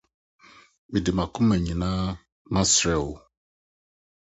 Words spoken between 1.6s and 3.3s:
nyinaa masrɛ wo: